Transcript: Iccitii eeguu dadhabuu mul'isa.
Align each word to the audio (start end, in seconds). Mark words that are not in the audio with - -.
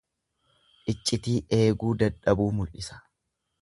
Iccitii 0.93 1.35
eeguu 1.59 1.95
dadhabuu 2.03 2.53
mul'isa. 2.61 3.03